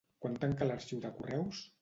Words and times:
Quan 0.25 0.39
tanca 0.45 0.69
l'arxiu 0.69 1.05
de 1.05 1.13
correus? 1.21 1.63